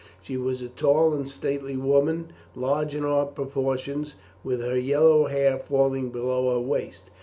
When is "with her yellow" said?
4.43-5.27